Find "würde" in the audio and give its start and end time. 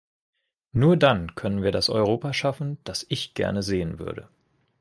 3.99-4.27